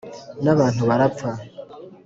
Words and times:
N'abantu 0.43 0.81
barapfa. 0.89 1.29